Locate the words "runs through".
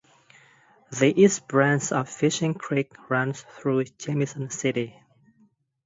3.11-3.83